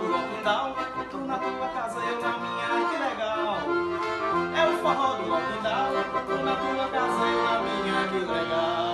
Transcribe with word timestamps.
do 0.00 0.08
lockdown, 0.08 0.74
tu 1.10 1.18
na 1.18 1.38
tua 1.38 1.68
casa, 1.68 2.00
eu 2.00 2.20
na 2.20 2.38
minha, 2.38 2.88
que 2.88 2.96
legal. 2.96 3.58
É 4.56 4.68
o 4.68 4.78
forró 4.78 5.16
do 5.16 5.28
lockdown, 5.28 5.92
tu 6.26 6.44
na 6.44 6.56
tua 6.56 6.88
casa, 6.88 7.26
eu 7.26 7.44
na 7.44 7.60
minha, 7.60 8.08
que 8.08 8.18
legal. 8.18 8.90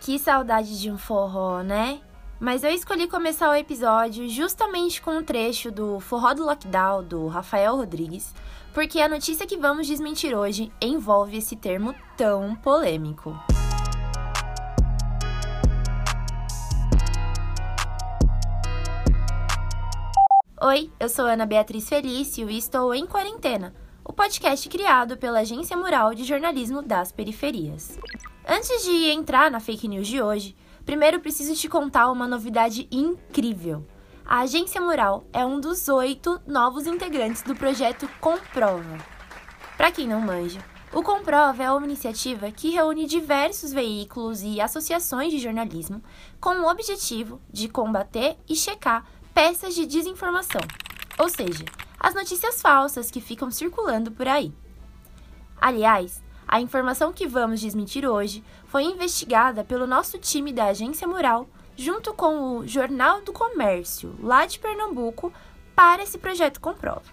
Que 0.00 0.18
saudade 0.18 0.80
de 0.80 0.90
um 0.90 0.98
forró, 0.98 1.62
né? 1.62 2.00
Mas 2.40 2.64
eu 2.64 2.70
escolhi 2.70 3.06
começar 3.06 3.50
o 3.50 3.54
episódio 3.54 4.28
justamente 4.28 5.00
com 5.00 5.18
um 5.18 5.22
trecho 5.22 5.70
do 5.70 6.00
Forró 6.00 6.32
do 6.32 6.42
Lockdown, 6.42 7.04
do 7.04 7.26
Rafael 7.28 7.76
Rodrigues, 7.76 8.34
porque 8.72 8.98
a 8.98 9.08
notícia 9.08 9.46
que 9.46 9.58
vamos 9.58 9.86
desmentir 9.86 10.34
hoje 10.34 10.72
envolve 10.80 11.36
esse 11.36 11.54
termo 11.54 11.94
tão 12.16 12.56
polêmico. 12.56 13.38
Oi, 20.62 20.92
eu 21.00 21.08
sou 21.08 21.24
Ana 21.24 21.46
Beatriz 21.46 21.88
Felício 21.88 22.50
e 22.50 22.58
estou 22.58 22.92
em 22.92 23.06
Quarentena, 23.06 23.74
o 24.04 24.12
podcast 24.12 24.68
criado 24.68 25.16
pela 25.16 25.40
Agência 25.40 25.74
Mural 25.74 26.12
de 26.12 26.22
Jornalismo 26.22 26.82
das 26.82 27.10
Periferias. 27.10 27.98
Antes 28.46 28.84
de 28.84 29.08
entrar 29.08 29.50
na 29.50 29.58
fake 29.58 29.88
news 29.88 30.06
de 30.06 30.20
hoje, 30.20 30.54
primeiro 30.84 31.18
preciso 31.18 31.54
te 31.54 31.66
contar 31.66 32.10
uma 32.10 32.28
novidade 32.28 32.86
incrível. 32.92 33.86
A 34.22 34.40
Agência 34.40 34.82
Mural 34.82 35.24
é 35.32 35.46
um 35.46 35.58
dos 35.58 35.88
oito 35.88 36.38
novos 36.46 36.86
integrantes 36.86 37.40
do 37.40 37.56
projeto 37.56 38.06
Comprova. 38.20 38.98
Para 39.78 39.90
quem 39.90 40.06
não 40.06 40.20
manja, 40.20 40.60
o 40.92 41.02
Comprova 41.02 41.62
é 41.62 41.72
uma 41.72 41.86
iniciativa 41.86 42.50
que 42.50 42.68
reúne 42.68 43.06
diversos 43.06 43.72
veículos 43.72 44.42
e 44.42 44.60
associações 44.60 45.32
de 45.32 45.38
jornalismo 45.38 46.02
com 46.38 46.50
o 46.50 46.70
objetivo 46.70 47.40
de 47.50 47.66
combater 47.66 48.36
e 48.46 48.54
checar 48.54 49.06
peças 49.40 49.74
de 49.74 49.86
desinformação, 49.86 50.60
ou 51.18 51.26
seja, 51.26 51.64
as 51.98 52.14
notícias 52.14 52.60
falsas 52.60 53.10
que 53.10 53.22
ficam 53.22 53.50
circulando 53.50 54.10
por 54.10 54.28
aí. 54.28 54.52
Aliás, 55.58 56.22
a 56.46 56.60
informação 56.60 57.10
que 57.10 57.26
vamos 57.26 57.58
desmentir 57.58 58.06
hoje 58.06 58.44
foi 58.66 58.82
investigada 58.82 59.64
pelo 59.64 59.86
nosso 59.86 60.18
time 60.18 60.52
da 60.52 60.66
Agência 60.66 61.08
Mural, 61.08 61.48
junto 61.74 62.12
com 62.12 62.58
o 62.58 62.68
Jornal 62.68 63.22
do 63.22 63.32
Comércio, 63.32 64.14
lá 64.20 64.44
de 64.44 64.58
Pernambuco, 64.58 65.32
para 65.74 66.02
esse 66.02 66.18
projeto 66.18 66.60
Comprova. 66.60 67.10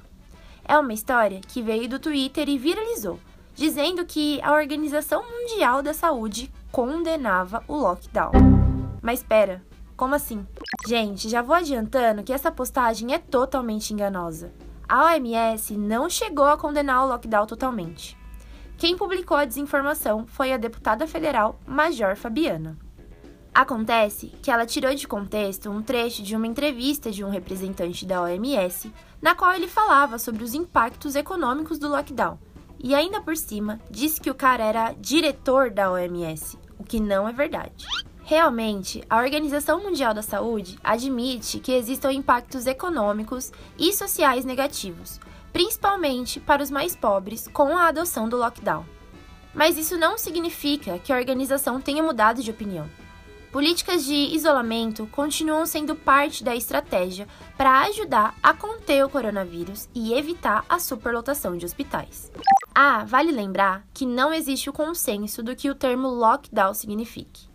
É 0.66 0.78
uma 0.78 0.92
história 0.92 1.40
que 1.40 1.62
veio 1.62 1.88
do 1.88 1.98
Twitter 1.98 2.50
e 2.50 2.58
viralizou, 2.58 3.22
dizendo 3.56 4.06
que 4.06 4.42
a 4.42 4.52
Organização 4.52 5.24
Mundial 5.24 5.82
da 5.82 5.94
Saúde 5.94 6.52
condenava 6.74 7.64
o 7.70 7.78
lockdown. 7.78 8.34
Mas 9.02 9.20
espera, 9.20 9.64
como 9.96 10.14
assim? 10.14 10.46
Gente, 10.86 11.30
já 11.30 11.42
vou 11.42 11.56
adiantando 11.56 12.24
que 12.24 12.34
essa 12.34 12.52
postagem 12.52 13.14
é 13.14 13.18
totalmente 13.18 13.94
enganosa. 13.94 14.52
A 14.88 15.06
OMS 15.06 15.78
não 15.78 16.10
chegou 16.10 16.46
a 16.46 16.58
condenar 16.58 17.04
o 17.04 17.08
lockdown 17.08 17.46
totalmente. 17.46 18.18
Quem 18.78 18.98
publicou 18.98 19.36
a 19.36 19.46
desinformação 19.46 20.28
foi 20.28 20.54
a 20.54 20.58
deputada 20.58 21.08
federal 21.08 21.60
Major 21.66 22.16
Fabiana. 22.16 22.78
Acontece 23.54 24.28
que 24.42 24.52
ela 24.52 24.68
tirou 24.68 24.94
de 24.94 25.08
contexto 25.08 25.70
um 25.70 25.82
trecho 25.82 26.22
de 26.22 26.36
uma 26.36 26.46
entrevista 26.46 27.10
de 27.10 27.24
um 27.24 27.30
representante 27.30 28.06
da 28.06 28.22
OMS, 28.22 28.94
na 29.22 29.34
qual 29.34 29.54
ele 29.54 29.68
falava 29.68 30.20
sobre 30.20 30.44
os 30.44 30.54
impactos 30.54 31.16
econômicos 31.16 31.80
do 31.80 31.90
lockdown, 31.90 32.38
e 32.78 32.94
ainda 32.94 33.20
por 33.20 33.36
cima 33.36 33.80
disse 33.90 34.22
que 34.22 34.30
o 34.30 34.36
cara 34.36 34.64
era 34.64 34.94
diretor 34.94 35.72
da 35.72 35.92
OMS, 35.92 36.58
o 36.78 36.84
que 36.84 37.00
não 37.00 37.28
é 37.28 37.34
verdade. 37.34 37.88
Realmente, 38.30 39.02
a 39.10 39.20
Organização 39.20 39.82
Mundial 39.82 40.14
da 40.14 40.22
Saúde 40.22 40.78
admite 40.84 41.60
que 41.60 41.72
existam 41.72 42.12
impactos 42.12 42.68
econômicos 42.68 43.54
e 43.80 43.94
sociais 43.94 44.44
negativos, 44.44 45.18
principalmente 45.54 46.38
para 46.38 46.62
os 46.62 46.70
mais 46.70 46.94
pobres, 46.94 47.48
com 47.48 47.78
a 47.78 47.88
adoção 47.88 48.28
do 48.28 48.36
lockdown. 48.36 48.84
Mas 49.54 49.78
isso 49.78 49.98
não 49.98 50.18
significa 50.18 51.00
que 51.00 51.14
a 51.14 51.16
organização 51.16 51.80
tenha 51.80 52.04
mudado 52.04 52.44
de 52.44 52.52
opinião. 52.52 52.90
Políticas 53.50 54.04
de 54.04 54.36
isolamento 54.36 55.08
continuam 55.10 55.66
sendo 55.66 55.96
parte 55.96 56.44
da 56.44 56.54
estratégia 56.54 57.30
para 57.56 57.84
ajudar 57.84 58.36
a 58.44 58.54
conter 58.54 59.06
o 59.06 59.10
coronavírus 59.10 59.88
e 59.96 60.14
evitar 60.14 60.66
a 60.68 60.80
superlotação 60.80 61.56
de 61.56 61.66
hospitais. 61.66 62.30
Ah, 62.76 63.06
vale 63.06 63.32
lembrar 63.32 63.88
que 63.94 64.06
não 64.06 64.34
existe 64.34 64.70
o 64.70 64.74
consenso 64.74 65.42
do 65.42 65.56
que 65.56 65.70
o 65.70 65.76
termo 65.76 66.10
lockdown 66.10 66.74
signifique. 66.74 67.48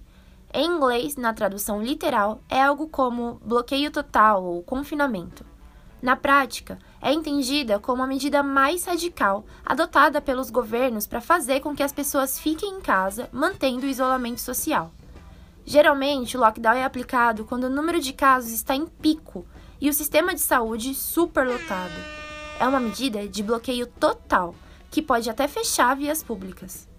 Em 0.55 0.67
inglês, 0.67 1.17
na 1.17 1.33
tradução 1.33 1.83
literal, 1.83 2.43
é 2.47 2.63
algo 2.63 2.87
como 2.87 3.41
bloqueio 3.43 3.91
total 3.91 4.45
ou 4.45 4.63
confinamento. 4.63 5.47
Na 6.03 6.15
prática, 6.15 6.79
é 7.01 7.11
entendida 7.11 7.79
como 7.79 8.03
a 8.03 8.07
medida 8.07 8.43
mais 8.43 8.85
radical 8.85 9.47
adotada 9.65 10.21
pelos 10.21 10.51
governos 10.51 11.07
para 11.07 11.23
fazer 11.23 11.61
com 11.61 11.75
que 11.75 11.83
as 11.83 11.93
pessoas 11.93 12.39
fiquem 12.39 12.75
em 12.75 12.81
casa, 12.83 13.31
mantendo 13.33 13.87
o 13.87 13.89
isolamento 13.89 14.43
social. 14.43 14.93
Geralmente, 15.65 16.37
o 16.37 16.41
lockdown 16.41 16.75
é 16.75 16.85
aplicado 16.85 17.47
quando 17.47 17.65
o 17.65 17.71
número 17.71 18.01
de 18.01 18.13
casos 18.13 18.51
está 18.51 18.75
em 18.75 18.87
pico 18.87 19.47
e 19.81 19.89
o 19.89 19.95
sistema 19.95 20.35
de 20.35 20.41
saúde 20.41 20.95
superlotado. 20.95 21.95
É 22.61 22.69
uma 22.69 22.81
medida 22.81 23.27
de 23.27 23.43
bloqueio 23.43 23.87
total, 23.87 24.55
que 24.91 25.01
pode 25.01 25.31
até 25.31 25.49
fechar 25.49 25.97
vias 25.97 26.23
públicas. 26.23 26.92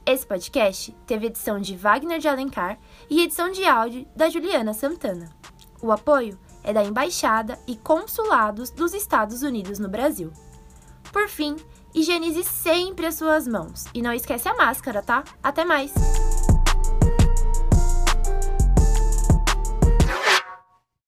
Esse 0.06 0.28
podcast 0.28 0.94
teve 1.08 1.28
edição 1.28 1.60
de 1.60 1.78
Wagner 1.78 2.20
de 2.20 2.28
Alencar 2.28 2.78
e 3.10 3.22
edição 3.22 3.52
de 3.52 3.64
áudio 3.66 4.06
da 4.14 4.30
Juliana 4.30 4.74
Santana. 4.74 5.30
O 5.82 5.94
apoio 5.94 6.38
é 6.62 6.74
da 6.74 6.84
Embaixada 6.84 7.58
e 7.66 7.78
Consulados 7.78 8.70
dos 8.70 8.94
Estados 8.94 9.44
Unidos 9.44 9.80
no 9.80 9.88
Brasil. 9.88 10.32
Por 11.12 11.30
fim, 11.30 11.56
higienize 11.94 12.44
sempre 12.44 13.06
as 13.06 13.16
suas 13.16 13.48
mãos 13.48 13.86
e 13.94 14.02
não 14.02 14.12
esquece 14.12 14.50
a 14.50 14.56
máscara, 14.56 15.02
tá? 15.02 15.24
Até 15.42 15.64
mais! 15.64 15.94